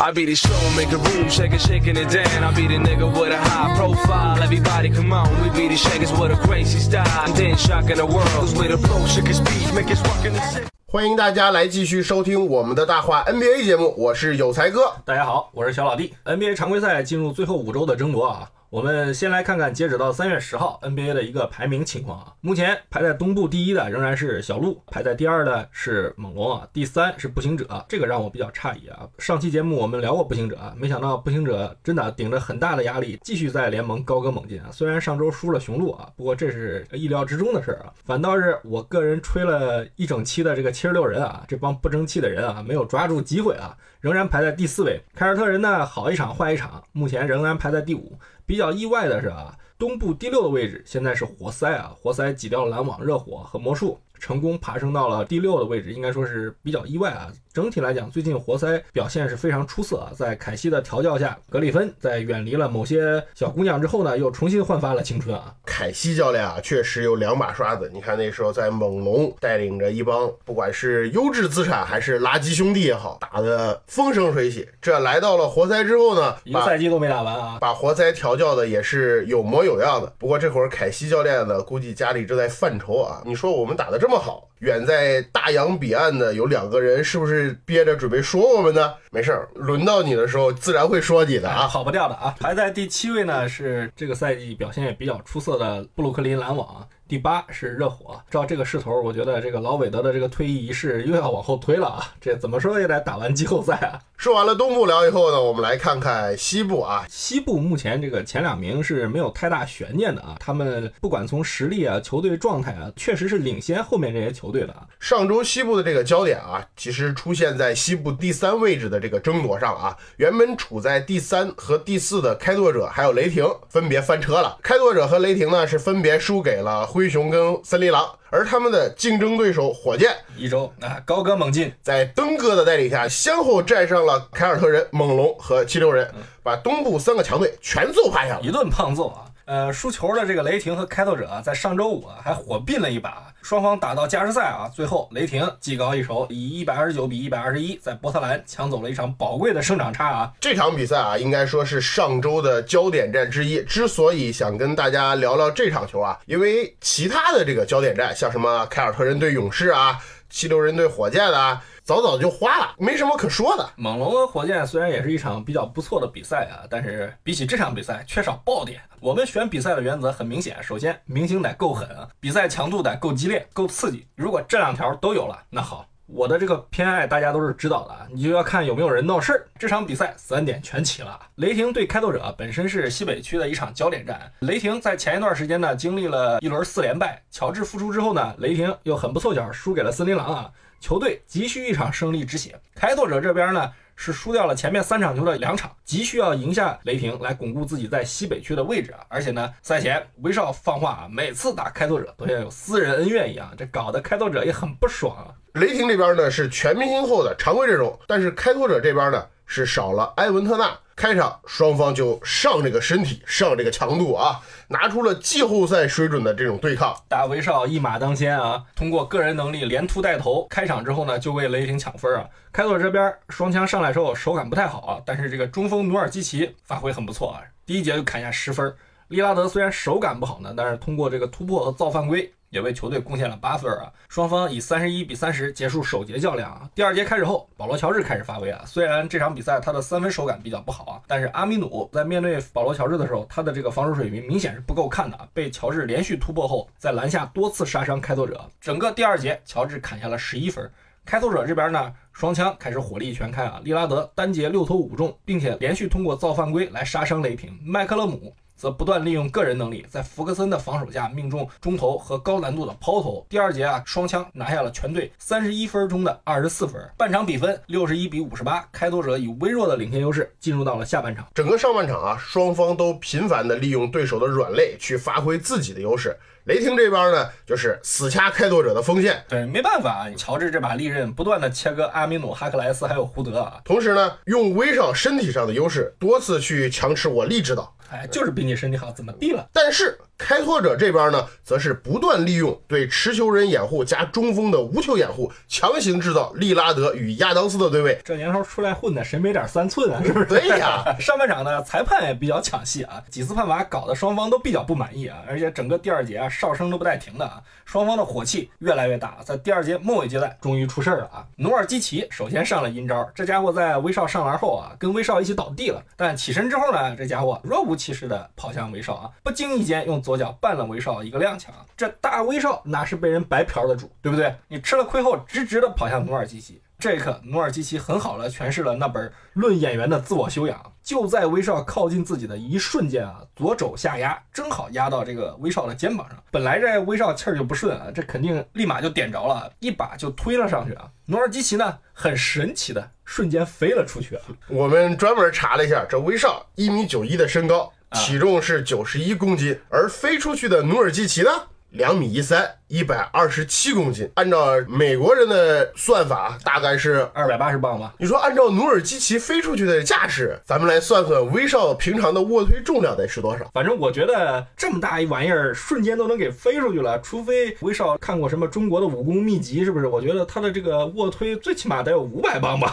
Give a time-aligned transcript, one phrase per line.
[0.00, 2.42] I be the show, make a room, shake it, shaking it down.
[2.42, 4.42] I be the nigga with a high profile.
[4.42, 7.06] Everybody come on, we be the shakers with a crazy style.
[7.26, 10.24] And then shocking the world, cause we the flow, shake his speed, make us walk
[10.24, 10.40] in the.
[10.86, 14.92] 欢迎大家来继续收听我们的大话 NBA 节目，我是有才哥。
[15.04, 16.14] 大家好，我是小老弟。
[16.24, 22.32] NBA 常规赛进入最后五周的争夺啊，我们先来看看截止到三月十号 NBA 的一个排名情况啊。
[22.40, 29.06] 目前排在东部第一的仍然是小鹿，排在第二的是猛龙啊，第三是步行者，这个让我比较诧异啊。
[29.18, 34.70] 上期节目我们聊过步行者，啊，没想到步行者真的顶着很大的压力继续在联盟高歌猛进啊。
[34.72, 37.92] 虽然上周输了雄鹿啊，不过这是意料之中的事儿啊。
[38.06, 44.98] 反倒是我个人吹了一整期的这个七十六人啊，这帮不争气的人啊，没有抓住机会啊，仍然排在第四位。
[45.14, 48.18] 凯尔特人呢，好一场坏一场，目前仍然排在第五。
[48.52, 57.26] 比较意外的是啊，东部第六的位置现在是活塞啊，活塞挤掉了篮网、热火和魔术，成功爬升到了第六的位置，应该说是比较意外啊。
[57.52, 65.52] 整体来讲，最近活塞表现是非常出色啊，在凯西的调教下，格里芬在远离了某些小姑娘之后呢，又重新焕发了青春啊。
[65.66, 67.90] 凯西教练啊，确实有两把刷子。
[67.92, 74.66] 你看那时候在猛龙带领着一帮不管是优质资产还是垃圾兄弟也好，打得风生水起。
[74.80, 80.10] 这来到了活塞之后呢，一个赛季都没打完啊，把活塞调教的也是有模有样的。
[80.16, 83.20] 不过这会儿凯西教练呢，估计家里正在犯愁啊。
[83.26, 88.92] 你说我们打的这么么好，远在大洋彼岸的有两个人，是不是憋着准备说我们呢？
[89.10, 91.66] 没事儿，轮到你的时候，自然会说你的啊。
[91.66, 92.34] 跑不掉的啊。
[92.38, 96.86] 排在第七位呢是这个赛季表现也比较出色的布鲁克林篮网。
[97.12, 102.10] 第八是热火，照这个势头，我觉得这个老韦德的这个退役仪式又要往后推了啊！
[102.18, 104.00] 这怎么说也得打完季后赛啊！
[104.16, 107.04] 说完了东部聊以后呢，我们来看看西部啊。
[107.10, 114.86] 西部目前这个前两名是没有太大悬念的啊，他们不管从实力啊、球队状态啊，确实是领先后面这些球队的啊。
[114.98, 119.94] 上周西部的这个焦点啊，其实出现在西部第三位置的这个争夺上啊。
[120.16, 128.08] 原本处在第三和第四的开拓者还有雷霆分别翻车了，开拓者和雷霆呢是分别输给了灰熊跟森林狼。
[128.30, 136.10] 而他们的竞争对手火箭一周啊高歌猛进，在登哥的带领下，先后战胜了凯尔特人、猛龙和七六人，
[136.42, 139.26] 把东部三个强队全揍趴下了，一顿胖揍啊！
[139.52, 150.32] 呃，输球的这个雷霆和开拓者啊在上周五啊还火并了一把，双方打到加时赛啊，最后雷霆技高一筹，以一百二十九比一百二十一在波特兰抢走了一场宝贵的胜场差啊！
[150.40, 153.62] 这场比赛啊，应该说是上周的焦点战之一。
[153.64, 159.98] 之所以想跟大家聊聊这场球啊，因为其他的这个焦点战，像什么凯尔特人对勇士啊、
[160.32, 161.62] 七六人对火箭啊。
[161.84, 163.68] 早早就花了，没什么可说的。
[163.74, 168.80] 猛龙和火箭虽然也是一场比较不错的比赛啊，但是比起这场比赛缺少爆点。
[169.00, 171.88] 我们选比赛的原则很明显，首先明星得够狠，
[172.20, 174.06] 比赛强度得够激烈、够刺激。
[174.14, 179.46] 如果这两条都有了，那好，我的这个偏爱大家都是知道的啊，你就要看有没有人闹事儿。
[179.58, 184.30] 这场比赛三点全齐了，雷霆对开拓者本身是西北区的一场焦点战。
[184.40, 190.50] 雷霆在前一段时间呢经历了一轮四连败，乔治复出之后呢，雷霆又很不凑巧输给了森林狼啊。
[190.80, 193.72] 球队急需一场胜利止血，开拓者这边呢
[194.04, 198.98] 是输掉了前面三场球的两场，急需要赢下雷霆来巩固自己在西北区的位置啊！
[199.06, 205.30] 而且呢，赛前威少放话啊，每次打开拓者都像有私人恩怨一样，这搞得开拓者也很不爽啊。
[205.52, 210.76] 雷霆这边呢是全明星后的常规阵容，但是开拓者这边呢是少了埃文特纳。
[210.94, 216.94] 开场双方就上这个身体，上这个强度啊，拿出了季后赛水准的这种对抗。
[217.08, 222.28] 大威少一马当先啊，通过个人能力连突带投，开场之后呢就为雷霆抢分啊。
[222.52, 228.74] 开拓者这边双枪上来之后手感不太好啊，但是这个中锋努尔基奇发挥很不错啊，第一节就砍下十分。
[229.08, 232.32] 利拉德虽然手感不好呢，但是通过这个突破和造犯规。
[232.52, 233.90] 也为球队贡献了八分啊！
[234.10, 236.68] 双方以三十一比三十结束首节较量啊。
[236.74, 238.62] 第二节开始后，保罗·乔治开始发威啊。
[238.66, 245.26] 虽然这场比赛他的三分手感比较不好啊，但是阿米努在面对保罗·乔治的时候，他的这个防守水平明显是不够看的啊。
[245.32, 248.38] 被乔治连续突破后，在篮下多次杀伤开拓者。
[248.60, 250.70] 整个第二节，乔治砍下了十一分。
[251.06, 253.62] 开拓者这边呢，双枪开始火力全开啊。
[253.64, 257.58] 利拉德单节六投五中，并且连续通过造犯规来杀伤雷霆。
[257.64, 258.34] 麦克勒姆。
[258.62, 263.26] 则不断利用个人能力，在福克森的防守下命中中投和高难度的抛投。
[263.28, 266.80] 第二节啊，双枪拿下了全队三十一分中的二十四分。
[266.96, 271.26] 半场比分六十一比五十八，开拓者以微弱的领先优势进入到了下半场。
[271.34, 276.16] 整个上半场啊，双方都频繁的利用对手的软肋去发挥自己的优势。
[276.44, 287.74] 雷霆这边呢，就是死掐开拓者的锋线，对，没办法，乔治这把利刃不断的切割阿米努、哈克莱斯还有胡德啊，同时呢，用威少身体上的优势多次去强吃我力指导。
[287.92, 289.46] 哎，就是比你身体好，怎么地了？
[289.52, 298.00] 但是开拓者这边呢，则是不断利用对持球人掩护加中锋的无球掩护，强行制造利拉德与亚当斯的对位。
[298.04, 300.02] 这年头出来混的，谁没点三寸啊？
[300.04, 300.26] 是不是？
[300.26, 300.84] 对呀。
[300.98, 309.18] 上半场呢，裁判也比较抢戏啊，几次判罚搞得双方都比较不满意啊，而且整个第二节啊，哨声都不带停的啊，双方的火气越来越大。
[309.24, 311.26] 在第二节末尾阶段，终于出事儿了啊！
[311.36, 321.48] 努尔基奇首先上了阴招，这家伙在威少上篮后啊，跟威少一起倒地了，但起身之后呢，这家伙若无气势的跑向威少啊，不经意间用左脚绊了威少一个踉跄。
[321.76, 324.32] 这大威少哪是被人白嫖的主，对不对？
[324.46, 326.62] 你吃了亏后，直直的跑向努尔基奇。
[326.82, 330.58] 这一刻，努尔基奇很好的诠释了那本《论演员的自我修养》。
[330.82, 336.20] 就在威少靠近自己的一瞬间啊，左肘下压，正好压到这个威少的肩膀上。
[336.32, 340.90] 本来这威少气儿就不顺啊，这肯定立马就点着了，一把就推了上去啊。
[341.06, 344.22] 努尔基奇呢，很神奇的瞬间飞了出去啊。
[344.48, 351.30] 我们专门查了一下，这威少一米九一的身高，体重是九十一公斤，而飞出去的努尔基奇呢，
[351.70, 352.56] 两米一三。
[352.72, 357.92] 一百二十七公斤，按照美国人的算法，大概是二百八十磅吧。
[357.98, 363.44] 你说按照努尔基奇飞出去的架势，咱们来算算威少平常的卧推重量得是多少？
[363.52, 369.86] 反正我觉得这么大一玩意儿，瞬间都能给飞出去了，除非威少看过什么中国的武功秘籍，是不是？
[369.86, 372.72] 我觉得他的这个卧推最起码得有五百磅吧。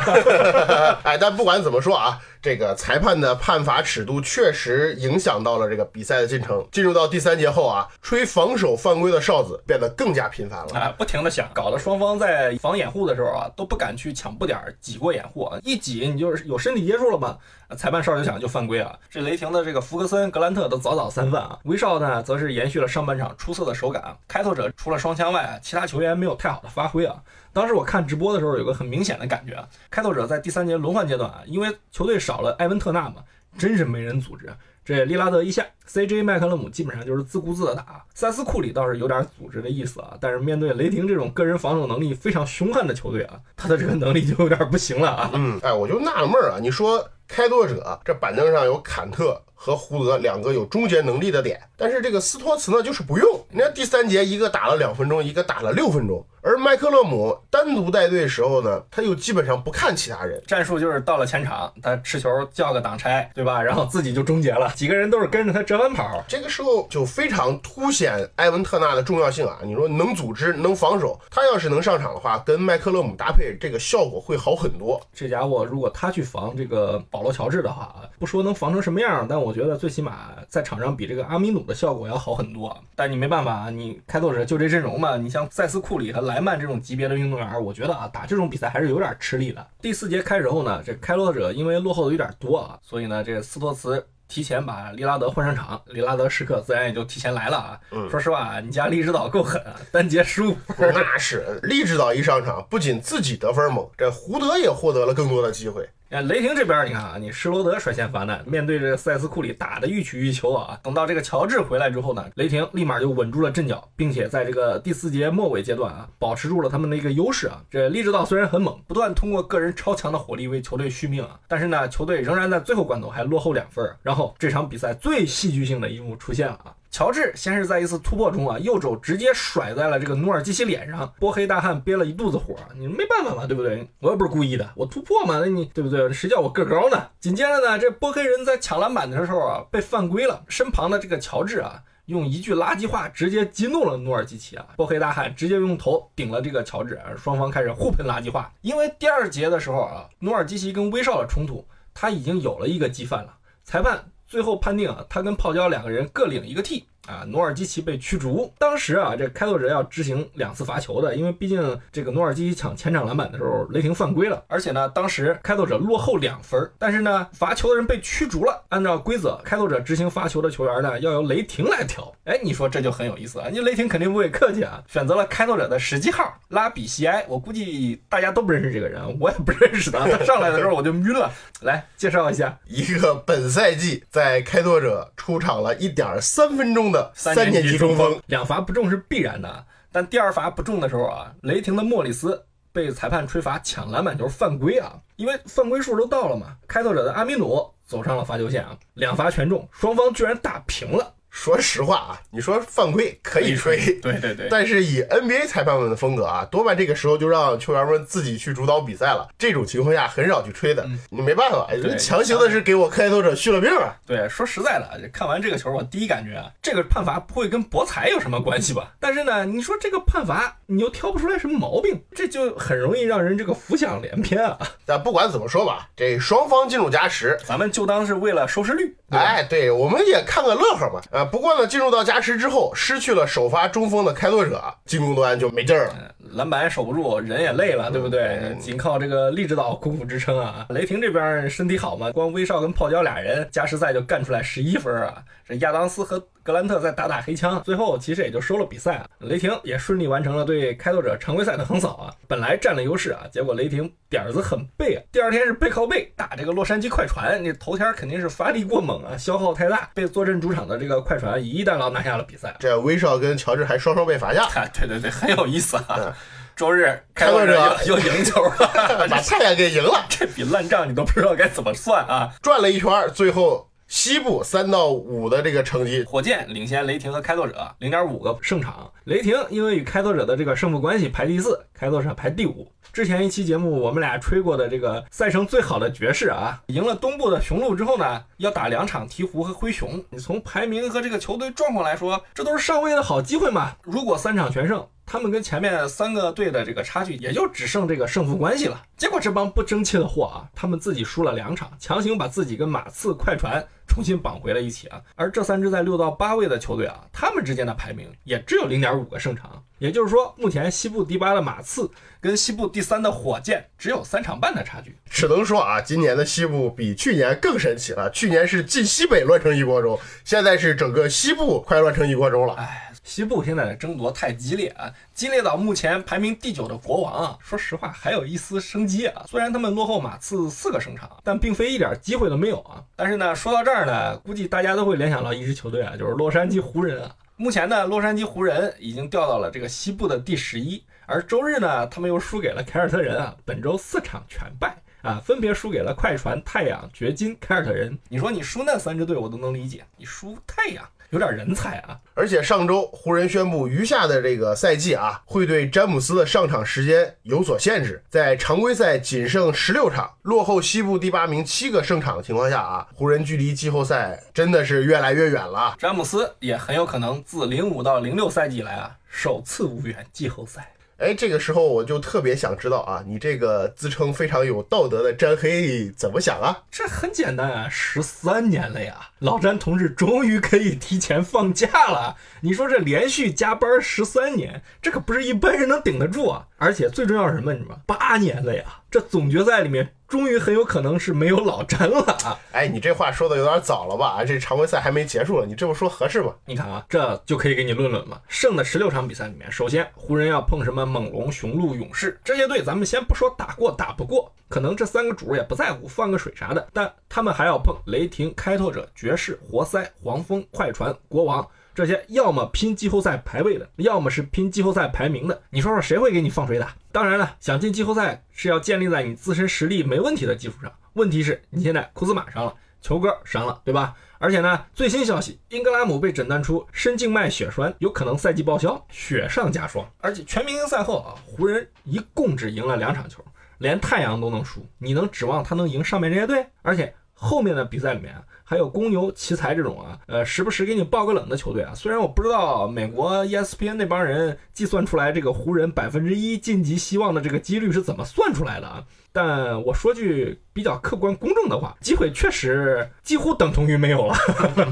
[1.04, 6.66] 哎，但不管怎么说啊，这个裁判的判罚尺度确实影响到了这个比赛的进程。
[6.72, 9.89] 进入到第三节后啊，吹防守犯规的哨子变得。
[9.90, 10.94] 更加频繁了啊！
[10.98, 15.60] 不停的响，搞得双方在防掩护的时候啊，都不敢去抢步点挤过掩护啊！
[15.64, 17.38] 一挤你就是有身体接触了嘛，
[17.76, 18.98] 裁判哨就响就犯规啊！
[19.10, 24.18] 这雷霆的这个福格森、格兰特都早早三犯啊，威少呢则是延续了上半场出色的手感。
[24.28, 27.22] 开拓者除了双枪外，其他球员没有太好的发挥啊。
[27.52, 33.24] 当时我看直播的时候，有个很明显的感觉啊，开拓者在第三节轮换阶段啊，因为球队少了埃文特纳嘛，
[33.58, 34.54] 真是没人组织。
[34.90, 45.30] 这利拉德一下，CJ 麦克勒姆基本上就是自顾自的打，塞斯库里倒是有点组织的意思啊，但是面对雷霆这种个人防守能力非常凶悍的球队啊，他的这个能力就有点不行了啊。
[45.36, 49.42] 嗯，哎，我就纳了闷儿啊，你说开拓者这板凳上有坎特。
[49.62, 53.46] 和胡德两个有终结能力的点，但是这个斯托茨呢就是不用。
[53.52, 63.62] 你看第三节一个打了两分钟，一个打了六分钟，而麦克勒姆单独带队时候呢，他又基本上不看其他人，战术就是到了前场他持球叫个挡拆，对吧？
[63.62, 66.24] 然后自己就终结了，几个人都是跟着他折返跑。
[66.26, 69.60] 这个时候就非常凸显埃文特纳的重要性啊！
[69.66, 75.02] 你说能组织能防守，他要是能上场的话，跟麦克勒姆搭配，这个效果会好很多。
[75.14, 79.54] 这家伙如果他去防这个保罗乔治的话啊，不说能防成什么样，但我。
[79.60, 85.18] 觉得最起码在场上比这个阿米努的效果要好很多，但你没办法，你开拓者就这阵容嘛。
[85.18, 89.68] 你像塞斯库里和莱曼这种级别的运动员，我觉得啊，打这种比赛还是有点吃力的。
[89.81, 97.77] 第四节开始后呢，这开拓者因为落后的有点多啊，所以呢，这斯托茨提前把利拉德换上场，利拉德时刻自然也就提前来了啊。
[98.10, 99.62] 说实话，你家利指导够狠，
[99.92, 105.89] 单节十五分，那是利指导一上场，不仅自己得分猛，这胡德也获得了更多的机会。
[106.10, 110.80] 哎，雷霆这边你看啊，你施罗德率先发难，面对这个塞斯库里打的欲取欲求啊。
[110.82, 117.62] 等到这个乔治回来之后呢，雷霆立马就稳住了阵脚，并且在这个第四节末尾阶段啊，保持住了他们的一个优势啊。
[117.69, 123.88] 这利指导虽然很猛，不断通过个人超强的火力为球队续命啊，但是呢，球队仍然在最后关头还落后两分。
[124.02, 126.74] 然后这场比赛最戏剧性的一幕出现了啊。
[126.92, 133.88] 乔治先是在一次突破中啊，右肘直接甩在了这个努尔基奇脸上，波黑大汉憋了一肚子火，你没办法嘛，对不对？
[134.00, 136.12] 我又不是故意的，我突破嘛，那你对不对？
[136.12, 137.10] 谁叫我个高呢？
[137.19, 148.52] 紧接着呢，这波黑人在抢篮板的时候啊，被犯规了，身旁的这个乔治啊，用一句垃圾话直接激怒了努尔基奇啊，波黑大汉直接用头顶了这个乔治，双方开始互喷垃圾话。
[148.62, 154.06] 因为第二节的时候啊，努尔基奇跟威少的冲突，他已经有了一个积犯了，裁判。
[154.30, 158.54] 最后判定啊，他跟泡椒两个人各领一个 T 啊，努尔基奇被驱逐。
[158.59, 168.63] 当时啊，这开拓者要执行两次罚球的，因为毕竟这个努尔基奇抢前场篮板的时候，雷霆犯规了，而且呢，当时开拓者落后两分，但是呢，罚球的人被驱逐了。
[168.69, 172.13] 按照规则，开拓者执行罚球的球员呢，要由雷霆来调。
[172.25, 177.25] 哎，你说这就很有意思啊，你雷霆肯定不会客气啊，选择了开拓者的十七号拉比西埃。
[177.28, 180.06] 我估计大家都不认识这个人，我也不认识他。
[180.06, 181.31] 他上来的时候我就晕了。
[181.61, 189.66] 来介绍一下，一个本赛季在开拓者出出场了一点三分钟的三三年级中锋，，两罚不中是必然的。
[189.92, 196.56] 但第二罚不中的时候啊，雷霆的莫里斯被裁判吹罚抢篮板球犯规啊，因为犯规数都到了嘛。
[196.68, 201.16] 开拓者的阿米努走上了罚球线啊，两罚全中，双方居然打平了。
[201.30, 209.28] 说实话啊，你说犯规可以吹，对对对， 但是以 NBA 裁判们的风格啊，多半这个时候就让球员们自己去主导比赛了。
[209.38, 213.95] 这种情况下很少去吹的，你没办法，对强行的是给我开拓者续了命啊。
[214.06, 218.92] 对，说实在的，看完这个球，我第一感觉啊，这个判罚不会跟博彩有什么关系吧？
[219.00, 224.57] 但是呢，你说这个判罚，你又挑不出来什么毛病，这就很容易让人这个浮想联翩啊。
[224.86, 231.02] 但不管怎么说吧，这双方进入加时，咱们就当是为了收视率，哎，对，我们也看个乐呵嘛。
[231.12, 236.16] 呃，不过呢，进入到加时之后，失去了首发中锋的开拓者，进攻端就没劲儿了。
[236.33, 238.56] 篮板守不住，人也累了，对不对？
[238.59, 240.66] 仅靠这个励志岛苦苦支撑啊！
[240.69, 245.24] 雷霆这边身体好嘛，光威少跟泡椒俩人加时赛就干出来十一分啊！
[245.48, 249.06] 这亚当斯和格兰特在打打黑枪，最后其实也就收了比赛啊。
[249.20, 252.10] 雷霆也顺利完成了对开拓者常规赛的横扫啊！
[252.28, 262.56] 本来占了优势啊，结果雷霆点儿子很背啊，第二天是背靠背打这个洛杉矶快船，那头天肯定是发力过猛啊，消耗太大，被坐镇主场的这个快船以一单劳拿下了比赛。
[262.60, 266.18] 这威少跟乔治还双双被罚下，啊，对对对，很有意思嗯啊！
[266.56, 268.52] 周日开拓者又又赢球了，
[269.08, 272.34] 把太阳给赢了，这笔烂账你都不知道该怎么算啊！
[272.42, 282.72] 转了一圈，最后西部三到五的这个成绩，火箭领先雷霆和开拓者零点五个胜场，雷霆因为与开拓者的这个胜负关系排第四，开拓者排第五。
[282.94, 290.04] 之前一期节目我们俩吹过的这个赛程最好的爵士啊，赢了东部的雄鹿之后呢，要打两场鹈鹕和灰熊。
[290.12, 293.76] 你从排名和这个球队状况来说，这都是上位的好机会嘛。
[293.81, 298.80] 如果三场全胜，他们跟前面三个队的这个差距也就只剩这个胜负关系了。
[298.95, 305.01] 结果这帮不争气的货啊，他们自己输了两场，强行把自己跟马刺、快船重新绑回了一起啊。
[305.16, 309.63] 而这三支在六到八位的球队啊，他们之间的排名也只有零点五个胜场。
[309.80, 311.89] 也就是说，目前西部第八的马刺
[312.21, 314.95] 跟西部第三的火箭只有三场半的差距。
[315.09, 318.11] 只能说啊，今年的西部比去年更神奇了。
[318.11, 322.54] 去年是晋西北乱成一锅粥，现在是整个西部快乱成一锅粥了。
[322.56, 329.25] 哎，西部现在的争夺太激烈啊，激烈到目前排名第九的国王啊，说实话还有一丝生机啊。
[329.28, 332.83] 虽然他们落后马刺四个胜场，但并非一点机会都没有啊。
[332.95, 337.16] 但是呢，说到这儿呢，估计大家都会联想到一支球队啊，就是洛杉矶湖人啊。
[337.35, 344.78] 目前呢，洛杉矶湖人已经掉到了这个西部的第十一，而周日呢，他们又输给了凯尔特人啊，本周四场全败。
[345.01, 347.97] 啊，分别输给了快船、太阳、掘金、凯尔特人。
[348.09, 351.97] 你说你输那三支队我都能理解，你输太阳有点人才啊。
[352.13, 358.04] 而且上周湖人宣布，余下的这个赛季啊，会对詹姆斯的上场时间有所限制。
[358.09, 365.75] 在常规赛仅剩十六场，落后西部第八名七个胜场的情况下啊，湖人距离季后赛真的是越来越远了。
[365.80, 370.73] 詹姆斯也很有可能自零五到零六赛季以来啊，首次无缘季后赛。
[370.97, 376.57] 哎，这个时候我就特别想知道啊，你这个自称非常有道德的詹黑怎么想啊？
[376.69, 382.16] 这很简单啊，十三年了呀，老詹同志终于可以提前放假了。
[382.42, 386.47] 你说这连续加班十三年，这可不是一般人能顶得住啊！
[386.57, 387.54] 而且最重要是什么？
[387.54, 387.81] 你知道吗？
[387.85, 392.40] 八年了呀，这总决赛里面终于很有可能是没有老詹了啊！
[392.52, 394.23] 哎，你这话说的有点早了吧？
[394.23, 396.33] 这常规赛还没结束了，你这么说合适吗？
[396.45, 398.19] 你看啊，这就可以给你论论嘛。
[398.28, 411.47] 剩的十六场比赛里面，首先湖人要碰什么猛龙、雄鹿、勇士这些队，咱们先不说打过打不过，可能这三个主也不在乎，放个水啥的，但他们还要碰雷霆、开拓者、爵爵士、活塞、黄蜂、快船、国王。
[411.73, 415.42] 这些要么拼季后赛排位的，要么是拼季后赛排名的。
[415.49, 416.75] 你说说谁会给你放水打？
[416.92, 420.71] 当然了，想进季后赛是要建立在你自身实力没问题的基础上。
[420.94, 423.95] 问题是你现在库兹马伤了，球哥伤了，对吧？
[424.19, 429.83] 而且呢，最新消息，英格拉姆被诊断出深静脉血栓，有可能赛季报销，雪上加霜。
[430.01, 433.25] 而且全明星赛后啊，湖人一共只赢了两场球，
[433.57, 436.45] 连太阳都能输，你能指望他能赢上面这些队？
[436.61, 438.16] 而且后面的比赛里面。
[438.44, 441.71] 还有公牛、奇才这种啊，呃，时不时给你爆个冷的球队啊。
[441.76, 448.83] 虽然我不知道美国 ESPN 那帮人计算出来这个湖人百分之一晋级希望的这个几率是怎么算出来的啊，
[449.14, 454.16] 但我说句比较客观公正的话，机会确实几乎等同于没有了。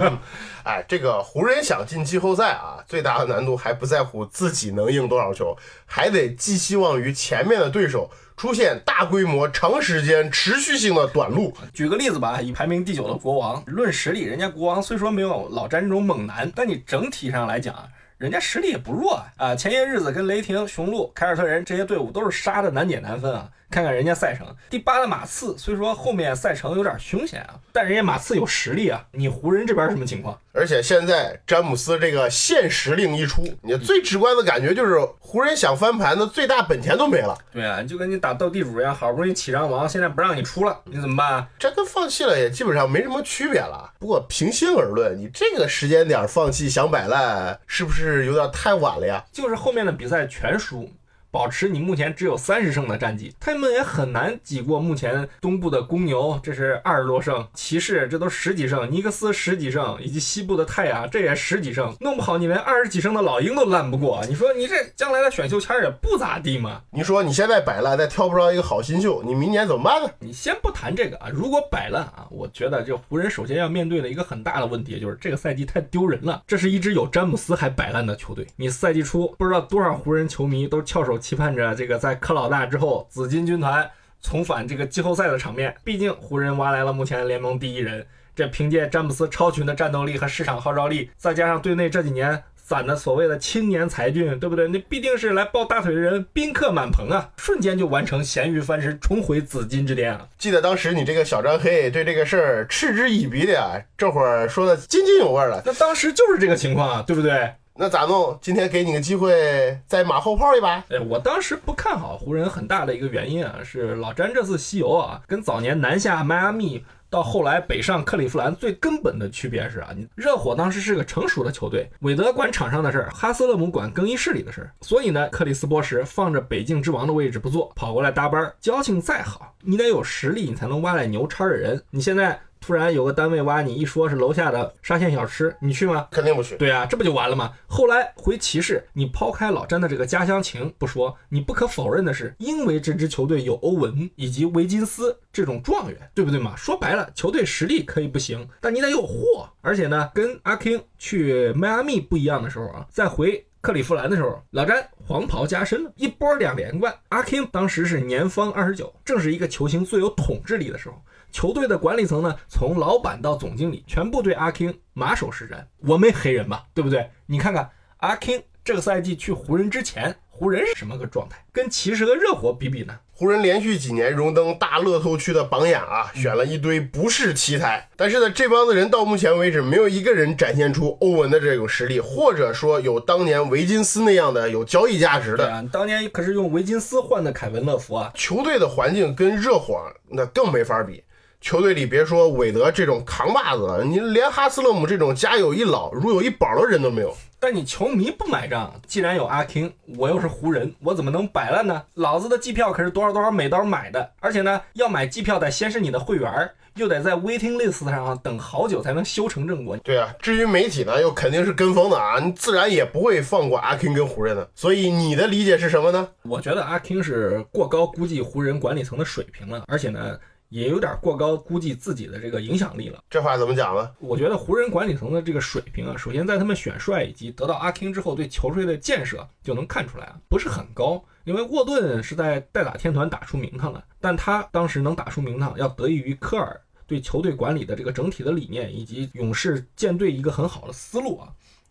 [0.66, 8.10] 哎，这个湖人想进季后赛啊，最大的难度还不在乎自己能赢多少球，还得寄希望于前面的对手。
[8.38, 11.52] 出现大规模、长时间、持续性的短路。
[11.74, 17.90] 举个例子吧，以排名第九的国王，论实力，人家国王虽说没有老詹这种猛男，但你整体上来讲啊，
[18.20, 19.26] 人家实力也不弱啊。
[19.38, 23.50] 啊，前些日子跟雷霆、雄鹿、凯尔特人这些队伍都是杀的难解难分啊。
[23.70, 29.06] 看看人家赛程，第八的马刺虽说后面赛程有点凶险啊，但人家马刺有实力啊。
[29.12, 30.40] 你湖人这边什么情况？
[30.54, 37.38] 而且现在詹姆斯这个限时令一出，你最直观的感觉就是湖人想翻盘的最大本钱都没了。
[37.52, 41.48] 对啊，就跟你打斗地主一样，好不容易起张王，现在不让你出了，你怎么办啊？
[41.60, 43.92] 这跟放弃了也基本上没什么区别了。
[44.00, 49.24] 不过平心而论，你这个时间点放弃想摆烂，是不是有点太晚了呀？
[49.32, 50.90] 就是后面的比赛全输。
[51.38, 61.96] 保持你目前只有三十胜的战绩，他们也很难挤过目前东部的公牛，这是二十多胜；骑士这都十几胜，尼克斯十几胜，以及西部的太阳这也十几胜。
[62.00, 64.20] 弄不好你连二十几胜的老鹰都烂不过。
[64.28, 66.82] 你说你这将来的选秀签也不咋地嘛？
[66.90, 70.10] 你说你现在摆烂，再挑不着一个好新秀，你明年怎么办呢？
[70.18, 76.42] 你先不谈这个啊，如果摆烂啊，我觉得这湖人首先要面对的一个很大的问题就是这个赛季太丢人了。
[76.48, 81.16] 这是一支有詹姆斯还摆烂的球队，你赛季初不知道多少湖人球迷都翘首。
[81.28, 83.92] 期盼着这个在克老大之后，紫金军团
[84.22, 85.76] 重返这个季后赛的场面。
[85.84, 94.70] 毕竟湖人挖来了目前联盟第一人，这凭借詹姆斯超群的战斗力和市场号召力，再加上队内这几年攒的所谓的青年才俊，对不对？
[94.70, 97.30] 那必定是来抱大腿的人宾客满棚啊！
[97.36, 100.30] 瞬间就完成咸鱼翻身，重回紫金之巅啊！
[100.38, 105.62] 记得当时你这个小张黑对这个事儿嗤之以鼻的呀，这会儿说的津津有味了。
[105.66, 107.52] 那当时就是这个情况啊，对不对？
[107.80, 108.36] 那咋弄？
[108.42, 110.84] 今天给你个机会，再马后炮一把。
[110.90, 131.80] 哎，我当时不看好湖人，很大的一个原因啊，是老詹这次西游啊，跟早年南下迈阿密到后来北上克利夫兰最根本的区别是啊，你热火当时是个成熟的球队，韦德管场上的事儿，哈斯勒姆管更衣室里的事儿，所以呢，克里斯波什放着北境之王的位置不做，跑过来搭班儿，交情再好，你得有实力，你才能挖来牛叉的人。
[131.92, 132.40] 你现在。
[132.60, 136.08] 突然有个单位挖你，一说是楼下的沙县小吃，你去吗？
[136.12, 136.56] 肯定不去。
[136.58, 137.54] 对啊，这不就完了吗？
[137.68, 146.56] 后来回骑士，你抛开老詹的这个家乡情不说，你不可否认的是，因为这支球队有欧文以及维金斯这种状元，对不对嘛？
[146.56, 149.50] 说白了，球队实力可以不行，但你得有货。
[149.62, 156.94] 而且呢，跟阿 king 去迈阿密不一样的时候啊，再回克利夫兰的时候，老詹黄袍加身了，一波两连冠。
[157.10, 160.96] 阿 king 当时是年方二十九，正是一个球星最有统治力的时候。
[161.32, 165.64] 球队的管理层呢，从老板到总经理，全部对阿 king 马首是瞻。
[165.88, 167.10] 我没黑人吧，对不对？
[167.28, 171.44] 你看看阿 king 这个赛季去湖人之前，湖人是什么个状态？
[171.52, 172.98] 跟骑士和热火比比呢？
[173.12, 177.90] 湖人连续几年荣登大乐透区的榜眼啊，选了一堆不是奇才。
[177.96, 185.38] 但是呢，这帮子人到目前为止，没有一个人展现出欧文的这种实力，或者说有当年维金斯那样的有交易价值的。
[185.38, 188.12] 对啊，当年可是用维金斯换的凯文乐福啊。
[188.14, 191.04] 球队的环境跟热火那更没法比。
[191.40, 197.16] 球队里别说韦德这种扛把子了，你连哈斯勒姆这种家有一老如有一宝的人都没有。
[197.40, 201.84] 但你球迷不买账，既然有阿 king，我又是湖人，我怎么能摆烂呢？
[201.94, 209.78] 老子的机票可是多少多少美刀买的，而且呢，要买机票得先是你的会员，又得在 waiting list 上等好久才能修成正果。
[209.78, 214.50] 对啊，至于媒体呢，又肯定是跟风的啊，你自然也不会放过阿 king 跟湖人的。
[214.56, 216.10] 所以你的理解是什么呢？
[216.24, 220.18] 我觉得阿 king 是过高估计湖人管理层的水平了，而且呢。
[220.50, 223.04] 也有点过高估计自己的这个影响力了。
[223.10, 223.92] 这话怎么讲呢？
[224.00, 231.04] 我觉得湖人管理层的这个水平啊，首先在他们选帅以及得到阿 king 之后，对球队的建设就能看出来啊，不是很高。
[231.26, 241.28] 因为沃顿是在代打天团打出名堂了，但他当时能打出名堂，要得益于科尔对球队管理的这个整体的理念，以及勇士建队一个很好的思路啊。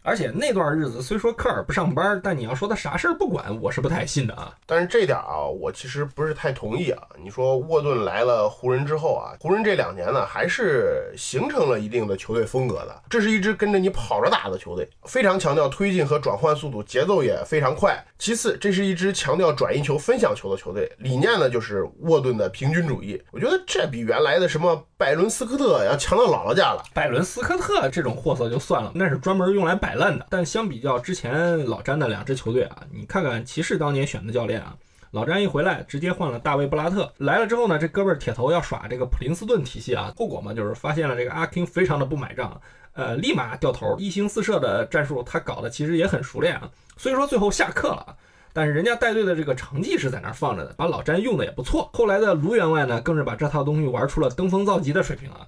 [0.06, 4.54] 而且那段日子虽说科尔不上班，但你要说他啥事儿不管，我是不太信的啊。
[4.64, 7.02] 但是这点啊，我其实不是太同意啊。
[7.20, 13.02] 你说沃顿来了湖人之后啊，湖人这两年呢还是形成了一定的球队风格的。
[13.10, 18.00] 这是一支跟着你跑着打的球队，非常强调推进和转换速度，节奏也非常快。
[18.16, 23.20] 其次，这是一支强调转移球、分享球的球队，理念呢就是沃顿的平均主义。
[23.32, 26.80] 我觉得这比原来的什么拜伦斯科特要强到姥姥家了。
[26.94, 29.95] 拜伦斯科特这种货色就算了，那是专门用来摆。
[29.96, 34.76] 烂的，但相比较之前老詹的两支球队啊，你看看骑士当年选的教练啊，
[35.10, 37.12] 老詹一回来直接换了大卫布拉特。
[37.18, 42.60] 来了之后呢，这哥们儿铁头要耍这个普林斯顿体系啊，后果嘛就是发现了这个阿 king 非常的不买账，
[42.92, 48.16] 呃，立马掉头，一星四射的战术他搞的其实也很熟练啊，所以说最后下课了，
[48.52, 55.46] 但是人家带队的这个成绩是在那儿放着的，把老詹用的也不错，后来的卢员外呢更是把这套东西玩出了登峰造极的水平啊。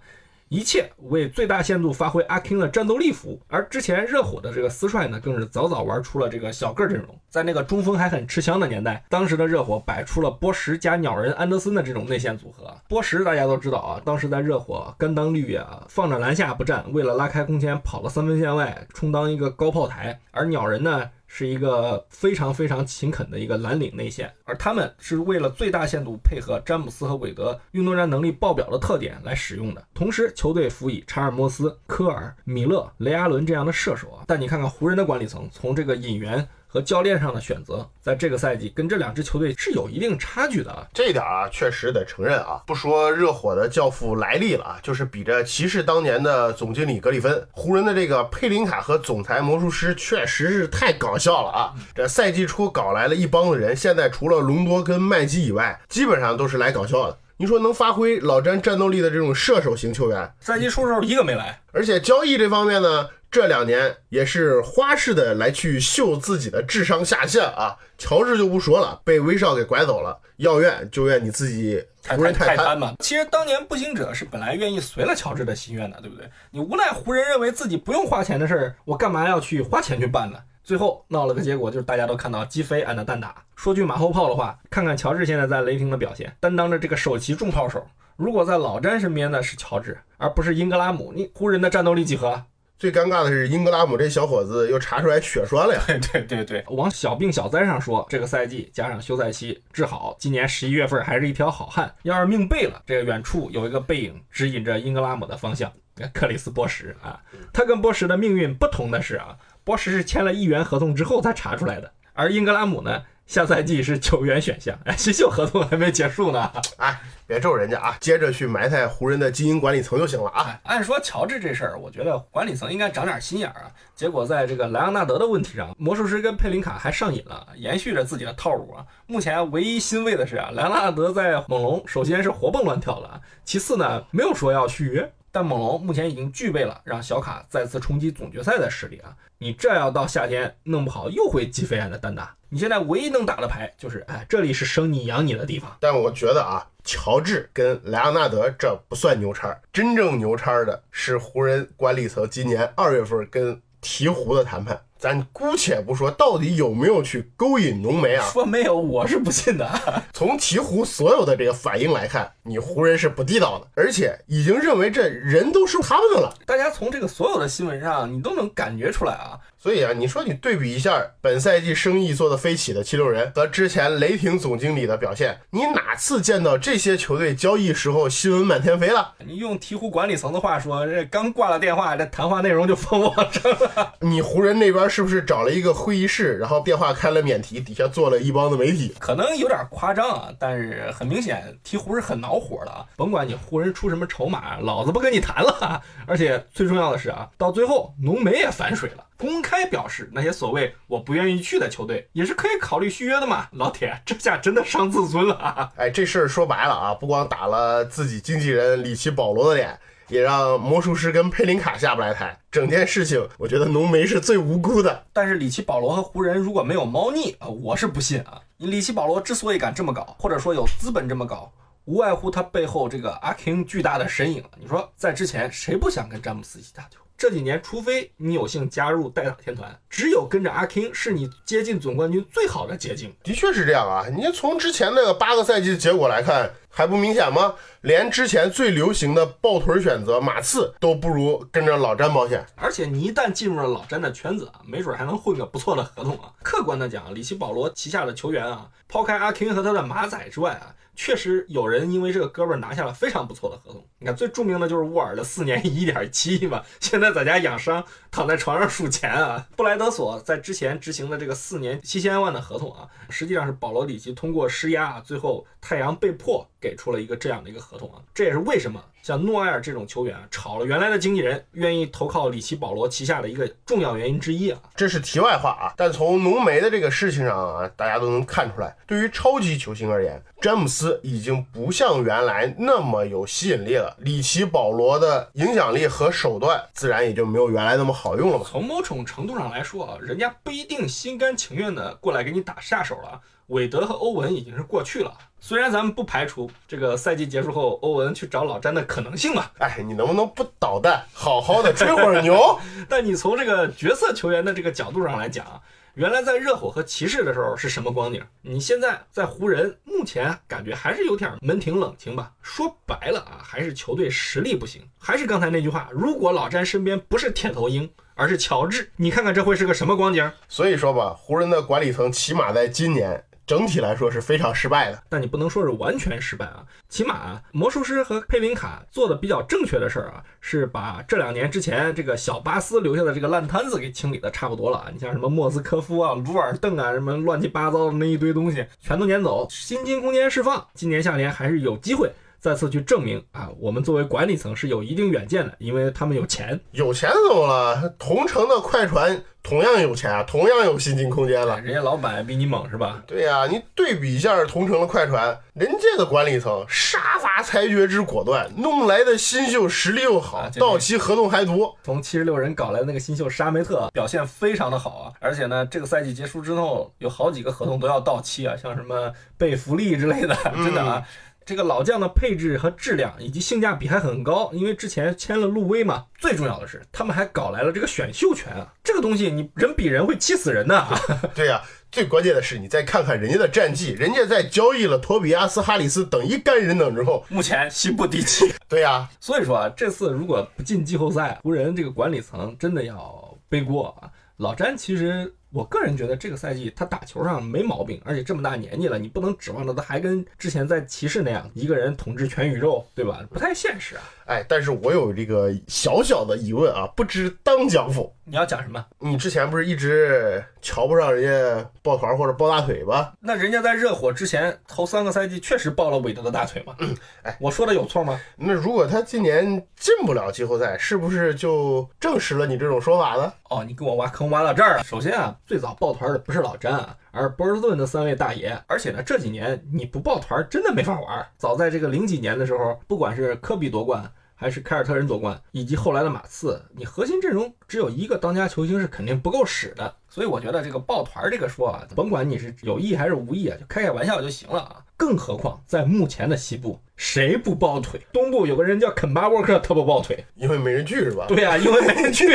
[0.48, 7.06] 一切为最大限度发挥阿 king 的战斗力服务，而之前热火的这个斯帅呢，更是早早玩出了这个小个阵容。
[7.28, 12.74] 在那个中锋还很吃香的年代，当时的热火摆出了波什加鸟人安德森的这种内线组合。
[12.88, 20.18] 波什大家都知道啊，当时在热火甘当绿叶啊，放着篮下不站，为了拉开空间跑到三分线外充当一个高炮台。
[20.30, 29.84] 而鸟人呢，是一个非常非常勤恳的一个蓝领内线，而他们是为了最大限度配合詹姆斯和韦德运动战能力爆表的特点来使用的。
[29.94, 34.24] 同时，球队辅以查尔莫斯、科尔、米勒、雷阿伦这样的射手啊。
[34.26, 36.48] 但你看看湖人的管理层，从这个引援。
[36.68, 40.86] 和教练上的选择，在这个赛季跟这两支球队是有一定差距的啊。
[40.92, 42.62] 这一点啊，确实得承认啊。
[42.66, 51.72] 不说热火的教父莱利了啊，就是比着骑士当年的总经理格里芬，湖人的这个佩林卡和总裁魔术师确实是太搞笑了啊。
[51.94, 57.18] 这赛季初搞来了一帮子人，现在除了隆多跟麦基以外，基本上都是来搞笑的。
[57.40, 63.08] 你说能发挥老詹战斗力的这种射手型球员，赛季初时候一个没来，而且交易这方面呢？
[63.30, 67.76] 这两年也是花式的来去秀自己的智商下限啊！
[67.98, 72.94] 乔治就不说了，被威少给拐走了，要怨就怨你自己湖人太贪嘛。
[73.00, 76.26] 其实当年步行者是本来愿意随了乔治的心愿的，对不对？
[76.50, 80.38] 你无奈湖人认为自己不用花钱的事儿，我干嘛要去花钱去办呢？
[80.64, 83.34] 最后闹了个结果，就是大家都看到击飞安的蛋打。
[83.56, 87.86] 说句马后炮的话，看看乔治现在在雷霆的表现，担当着这个首席重炮手。
[88.16, 92.42] 如果在老詹身边的是乔治，而不是英格拉姆，你湖人的战斗力几何？
[92.78, 95.82] 最尴尬的是，英格拉姆这小伙子又查出来血栓了呀！
[95.88, 101.92] 对对对对，往小病小灾上说，这个赛季加上休赛期治好，今年十一月份还是一条好汉。
[102.04, 105.72] 要是命背了，这个远处有一个背影指引着英格拉姆的方向，
[106.14, 107.20] 克里斯波什啊。
[107.52, 113.02] 他跟波什的命运不同的是啊，波什是签了一元合同之后才查出来的，而英格拉姆呢？
[113.28, 120.58] 下赛季是球员选项，哎，新秀合同还没结束呢，哎，别咒人家啊，接着去埋汰湖人的经营管理层就行了啊。
[120.62, 123.70] 按说乔治这事儿，我觉得管理层应该长点心眼儿啊。
[123.94, 128.82] 结果在这个莱昂纳德的问题上，魔术师跟佩林卡还上瘾了，延续着自己的套路啊。
[129.06, 135.12] 目前唯一欣慰的是啊，莱昂纳德在猛龙首先是活蹦乱跳了，其次呢没有说要续约。
[135.30, 139.14] 但猛龙目前已经具备了让小卡再次冲击总决赛的实力啊！
[139.38, 142.34] 你这要到夏天弄不好又会击飞安的单打。
[142.48, 145.76] 你现在唯一能打的牌就是，哎，这里是生你养你的地方。
[145.80, 154.80] 但我觉得啊，乔治跟莱昂纳德这不算牛叉，真正牛叉的是湖人管理层今年二月份跟鹈鹕的谈判。
[154.98, 159.68] 咱姑且不说到底有没有去勾引浓眉啊，说没有我是不信的。
[160.12, 166.34] 从鹈鹕所有的这个反应来看，你湖人是不地道的，而且已经认为这人都是他们的了。
[166.44, 169.38] 大家从这个所有的新闻上，你都能感觉出来啊。
[169.60, 179.14] 所以啊，你说你对比一下本赛季生意做得飞起的七六人和之前雷霆总经理的表现，你哪次见到这些球队交易时候新闻满天飞了？
[179.26, 183.94] 你用鹈鹕管理层的话说，这刚挂了电话，这谈话内容就疯网上了。
[184.00, 188.94] 你湖人那边是不是找了一个会议室，然后电话开了免提，底下坐了一帮子媒体？
[189.00, 192.86] 可能有点夸张啊，但是很明显，鹈鹕是很恼火的啊。
[192.96, 195.82] 甭管你湖人出什么筹码，老子不跟你谈了。
[196.06, 199.04] 而且最重要的是啊，到最后浓眉也反水了。
[199.18, 203.48] 公开表示，那些所谓我不愿意去的球队也是可以考虑续约的嘛？
[203.50, 205.72] 老铁，这下真的伤自尊了啊！
[205.76, 209.76] 哎，这事儿说白了啊，不光打了自己经纪人里奇保罗的脸，
[210.06, 212.38] 也让魔术师跟佩林卡下不来台。
[212.48, 215.06] 整件事情，我觉得浓眉是最无辜的。
[215.12, 218.40] 但是里奇保罗和湖人如果没有猫腻啊，我是不信啊！
[218.58, 221.52] 里奇保罗之所以敢这么搞，或者说有资本这么搞，
[221.86, 224.44] 无外乎他背后这个阿 king 巨大的身影。
[224.60, 227.00] 你说在之前谁不想跟詹姆斯一起打球？
[227.18, 233.12] 这几年，除非你有幸加入代打天团，只有跟着阿 King 是你接近总冠军最好的捷径。
[233.24, 234.06] 的确是这样啊！
[234.08, 237.56] 你从之前那个八个赛季的结果来看，还不明显吗？
[237.80, 242.46] 连之前最流行的抱腿选择马刺都不如跟着老詹保险。
[242.54, 246.32] 而且你一旦进入了老詹的圈子啊，没准还能混个不错的合同啊。
[246.44, 250.72] 客观的讲，里奇保罗旗下的球员啊，抛开阿 King 和他的马仔之外啊。
[251.00, 253.86] 确实有人因为这个哥们儿拿下了非常不错的合同。
[254.00, 259.46] 你看，最著名的就是沃尔的四年一点七亿吧， 现在在家养伤，躺在床上数钱啊。
[259.56, 268.02] 布莱德索在之前执行的这个四年七千万的合同啊，实际上是保罗里奇通过施压啊，最后太阳被迫给出了一个这样的一个合同啊。
[268.12, 268.84] 这也是为什么。
[269.08, 274.60] 像诺埃尔这种球员啊，炒了原来的经纪人，愿意投靠里奇保罗旗下的一个重要原因之一啊。
[274.76, 283.96] 这是题外话啊，但从浓眉的这个事情上啊，大家都能看出来，对于超级球星而言，詹姆斯已经不像原来那么有吸引力了。
[284.00, 288.44] 里奇保罗的影响力和手段，自然也就没有原来那么好用了嘛。
[288.46, 293.18] 从某种程度上来说啊，人家不一定心甘情愿的过来给你打下手了。
[293.46, 299.46] 韦德和欧文已经是过去了，虽然咱们不排除这个赛季结束后欧文去找老詹的可能性嘛。
[299.58, 302.58] 哎，你能不能不捣蛋，好好的吹会儿牛？
[302.88, 305.60] 但你从这个角色球员的这个角度上来讲啊，
[305.94, 308.22] 原来在热火和骑士的时候是什么光景？
[308.42, 312.32] 你现在在湖人，目前感觉还是有点门庭冷清吧？
[312.42, 314.82] 说白了啊，还是球队实力不行。
[314.98, 317.88] 还是刚才那句话，如果老詹身边不是铁头鹰。
[318.20, 318.90] 而是乔治。
[318.96, 320.28] 你看看这会是个什么光景？
[320.48, 325.02] 所以说吧，湖人的管理层起码在今年整体来说是非常失败的。
[325.08, 334.88] 但你不能说是完全失败啊，起码，魔术师和佩林卡做的比较正确的事儿啊，是把这两年之前这个小巴斯留下的这个烂摊子给清理的差不多了啊。
[334.92, 342.12] 你像什么莫斯科夫啊、鲁尔邓啊，什么乱七八糟的那一堆东西，全都撵走，薪金空间释放，今年夏天还是有机会。
[342.40, 346.58] 再次去证明啊，我们作为管理层是有一定远见的，因为他们有钱。
[346.72, 347.94] 有钱怎么了？
[347.98, 351.60] 同城的快船同样有钱啊，同样有薪金空间了。
[351.60, 353.02] 人家老板比你猛是吧？
[353.06, 361.76] 对呀、你对比一下同城的快船，人家的管理层杀伐裁决之果断，弄来的新秀实力又好，啊到期合同还多。
[361.82, 371.02] 从七十六人搞来的那个新秀沙梅特表现非常的好啊，而且呢，这个赛季结束之后有好几个合同都要到期啊，像什么贝弗利之类的， 真的啊。
[371.48, 376.04] 这个老将的配置和质量以及性价比还很高，因为之前签了路威嘛。
[376.18, 381.00] 最重要的是，他们还搞来了这个选秀权啊，这个东西你人比人会气死人的啊。
[381.34, 394.10] 对呀、最关键的是你再看看人家的战绩，人家在交易了托比亚斯、哈里斯等一干人等之后，目前西部第七， 对呀、所以说啊，这次如果不进季后赛，湖人这个管理层真的要背锅啊。
[394.36, 403.24] 老詹其实我个人觉得这个赛季他打球上没毛病，而且这么大年纪了，你不能指望着他还跟之前在骑士那样一个人统治全宇宙，对吧？
[403.30, 404.02] 不太现实啊。
[404.26, 408.14] 哎，但是我有这个小小的疑问啊，不知当讲否？
[408.24, 408.84] 你要讲什么？
[408.98, 413.14] 你之前不是一直瞧不上人家抱团或者抱大腿吗？
[413.20, 416.76] 那人家在热火之前头三个赛季确实抱了韦德的大腿嘛。
[417.22, 418.20] 哎，我说的有错吗？
[418.36, 423.32] 那如果他今年进不了季后赛，是不是就证实了你这种说法呢？
[423.48, 424.84] 哦，你给我挖坑挖到这儿了。
[424.84, 428.62] 首先啊，最早抱团的不是老詹啊，而波士顿的三位大爷。
[428.66, 431.26] 而且呢，这几年你不抱团真的没法玩。
[431.38, 439.92] 早在这个零几年的时候，不管是科比夺冠，还是凯尔特人夺冠，以及后来的马刺，你核心阵容只有一个当家球星是肯定不够使的。
[440.08, 444.76] 所以我觉得这个抱团这个说啊，甭管你是有意还是无意啊，就开开玩笑就行了啊。
[444.96, 448.00] 更何况在目前的西部，谁不抱腿？
[448.12, 450.24] 东部有个人叫肯巴沃克，他不抱腿。
[450.36, 451.26] 因为没人去是吧？
[451.28, 452.34] 对呀、因为没人去。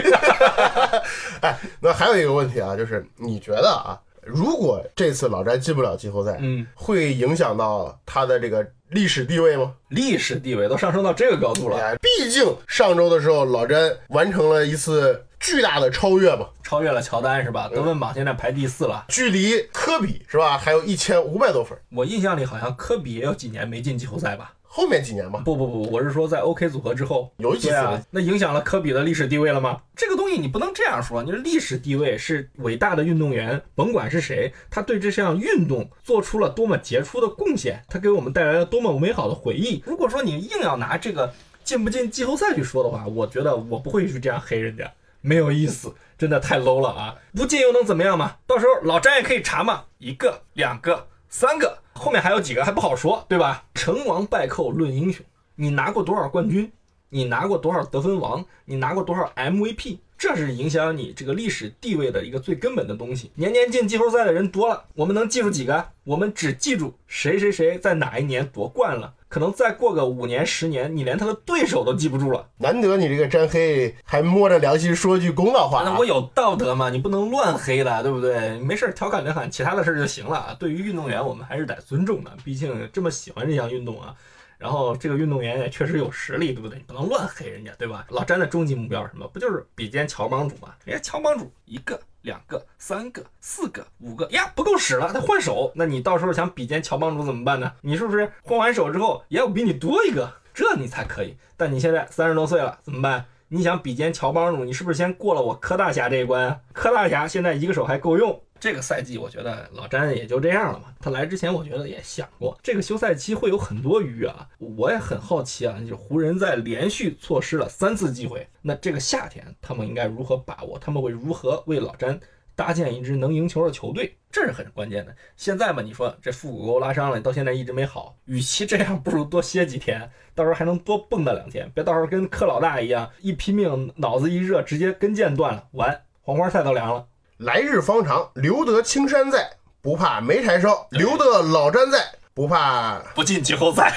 [1.41, 9.73] 哎，那还有一个问题啊，就是你觉得啊，如果这次老詹进不了季后赛，嗯，会影响到他的这个历史地位吗？
[9.89, 11.77] 历史地位都上升到这个高度了。
[11.77, 17.67] 哎，毕竟上周的时候，老詹完成了一次巨大的超越吧，超越了乔丹是吧？
[17.67, 19.05] 得分榜现在排第四了。
[19.09, 21.77] 距离科比是吧，还有一千五百多分。
[21.91, 24.53] 我印象里好像科比也有几年没进季后赛吧？
[24.75, 29.79] 后面几年嘛，不不不，我是说在 OK 组合之后有几次啊，那影响了科比的历史地位了吗？
[29.95, 39.83] 这个东西你不能这样说，你的历史地位是伟大的运动员，甭管是谁，他对这项运动做出了多么杰出的贡献，他给我们带来了多么美好的回忆。
[39.85, 41.31] 如果说你硬要拿这个
[41.63, 47.15] 进不进季后赛去说的话，我觉得我不会去这样黑人家，没有意思，真的太 low 了啊！
[47.35, 48.37] 不进又能怎么样嘛？
[48.47, 53.65] 到时候老詹也可以查嘛，一个、两个、三个，后面还有几个还不好说，对吧？
[53.73, 55.25] 成王败寇论英雄，
[55.55, 56.71] 你拿过多少冠军？
[57.09, 58.43] 你拿过多少得分王？
[58.65, 59.99] 你拿过多少 MVP？
[60.23, 63.29] 这是影响你这个历史地位的一个最根本的东西。
[63.35, 65.85] 年年进季后赛的人多了，我们能记住几个？
[66.05, 69.15] 我们只记住谁谁谁在哪一年夺冠了。
[69.27, 72.47] 可能再过个五年、十年，你连他的对手都记不住了。
[72.59, 76.05] 难得你这个詹黑还摸着良心说句公道话、啊那我。
[76.05, 76.89] 有道德嘛？
[76.89, 78.57] 你不能乱黑的，对不对？
[78.59, 80.55] 没事儿调侃调侃其他的事儿就行了。
[80.57, 84.15] 对于运动员，我们还是得尊重的，毕竟这么喜欢这项运动啊。
[84.63, 86.77] 然后这个运动员也确实有实力，对不对？
[86.77, 88.05] 你不能乱黑人家，对吧？
[88.07, 89.27] 老詹的终极目标是什么？
[89.27, 90.73] 不就是比肩乔帮主吗？
[90.85, 95.73] 人家乔帮主一个、两个、三个、四个、五个呀，不够使了，他换手。
[95.75, 97.73] 那你到时候想比肩乔帮主怎么办呢？
[97.81, 101.35] 你是不是换完手之后也要比你多一个，这你才可以？
[101.57, 103.25] 但你现在三十多岁了，怎么办？
[103.49, 106.57] 你想比肩乔帮主，你是不是先过了我柯大侠这一关啊？
[106.71, 108.41] 柯大侠现在一个手还够用。
[108.63, 110.85] 这个赛季我觉得老詹也就这样了嘛。
[111.01, 114.47] 他来之前，我觉得也想过这个休赛期会有很多鱼啊。
[114.57, 120.79] 我也很好奇啊，就是湖人在连续错失了三次机会，那这个夏天他们应该如何把握？
[120.79, 122.17] 他们会如何为老詹
[122.55, 124.15] 搭建一支能赢球的球队？
[124.31, 125.13] 这是很关键的。
[125.35, 137.07] 现在嘛，你说这腹股沟拉伤了，到现在一直没好，与其这样，不如多歇几天，到时候还能多蹦跶两天，别到时候跟柯老大一样，一拼命脑子一热，直接跟腱断了，完黄花菜都凉了。
[137.37, 139.49] 来日方长，留得青山在，
[139.81, 141.97] 不怕没柴烧；留得老詹在，
[142.33, 143.91] 不怕不进季后赛，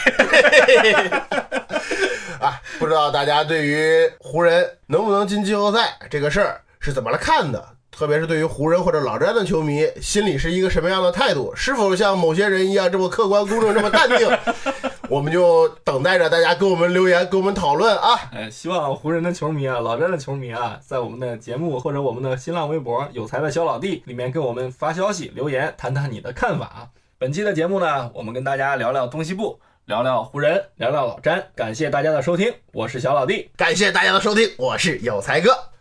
[2.41, 2.61] 啊。
[2.79, 7.63] 不知道大家对于湖人能不能进季后赛这个事儿是怎么来看的？
[7.91, 11.55] 特别是对于湖人或者老詹的球迷，心里是一个什么样的态度？
[11.57, 14.29] 是否像某些人一样这么客观公正、这么淡定？
[15.11, 18.15] 我们就等待着大家给我们留言，给我们讨论啊。
[18.33, 26.91] 哎，希望湖人的球迷啊，老詹的球迷啊，在我们的节目或者我们的新浪微博“有才的小老弟”里面跟我们发消息、留言，谈谈你的看法。
[27.19, 31.47] 本期的节目呢，我们跟大家聊聊东西部，聊聊湖人，聊聊老詹。
[31.55, 33.51] 感谢大家的收听，我是小老弟。
[33.57, 35.76] 感谢大家的收听，我是有才哥。